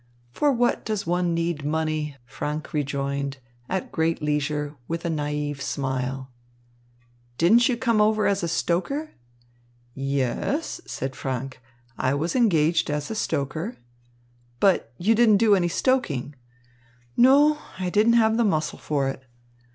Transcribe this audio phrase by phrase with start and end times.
[0.31, 3.37] "For what does one need money?" Franck rejoined,
[3.69, 6.31] at great leisure, with a naïve smile.
[7.37, 9.11] "Didn't you come over as a stoker?"
[9.93, 11.61] "Ye e es," said Franck,
[11.99, 13.77] "I was engaged as a stoker."
[14.59, 16.33] "But you didn't do any stoking?"
[17.15, 19.21] "No, I didn't have the muscle for it."